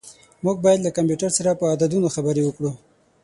موږ 0.43 0.57
باید 0.65 0.83
له 0.85 0.91
کمپیوټر 0.97 1.31
سره 1.37 1.57
په 1.59 1.65
عددونو 1.73 2.07
خبرې 2.15 2.41
وکړو. 2.45 2.71